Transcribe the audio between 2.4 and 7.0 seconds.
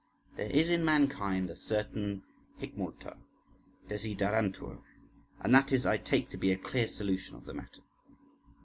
Hic multa... desiderantur... and this I take to be a clear